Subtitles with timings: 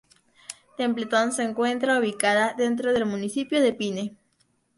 [0.77, 4.17] Templeton se encuentra ubicada dentro del municipio de Pine.